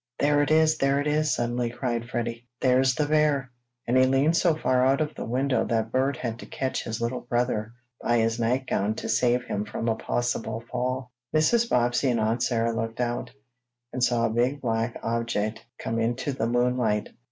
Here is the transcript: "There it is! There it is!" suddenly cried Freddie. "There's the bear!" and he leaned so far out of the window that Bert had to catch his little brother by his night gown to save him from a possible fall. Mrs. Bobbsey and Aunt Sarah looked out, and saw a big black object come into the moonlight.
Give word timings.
"There 0.17 0.41
it 0.41 0.49
is! 0.49 0.79
There 0.79 0.99
it 0.99 1.05
is!" 1.05 1.31
suddenly 1.35 1.69
cried 1.69 2.09
Freddie. 2.09 2.47
"There's 2.59 2.95
the 2.95 3.05
bear!" 3.05 3.51
and 3.85 3.95
he 3.95 4.05
leaned 4.07 4.35
so 4.35 4.55
far 4.55 4.83
out 4.83 4.99
of 4.99 5.13
the 5.13 5.25
window 5.27 5.63
that 5.65 5.91
Bert 5.91 6.17
had 6.17 6.39
to 6.39 6.47
catch 6.47 6.83
his 6.83 6.99
little 6.99 7.19
brother 7.19 7.73
by 8.01 8.17
his 8.17 8.39
night 8.39 8.65
gown 8.65 8.95
to 8.95 9.07
save 9.07 9.43
him 9.43 9.63
from 9.63 9.87
a 9.87 9.93
possible 9.93 10.63
fall. 10.71 11.11
Mrs. 11.35 11.69
Bobbsey 11.69 12.09
and 12.09 12.19
Aunt 12.19 12.41
Sarah 12.41 12.75
looked 12.75 12.99
out, 12.99 13.29
and 13.93 14.03
saw 14.03 14.25
a 14.25 14.29
big 14.31 14.59
black 14.59 14.99
object 15.03 15.63
come 15.77 15.99
into 15.99 16.33
the 16.33 16.47
moonlight. 16.47 17.09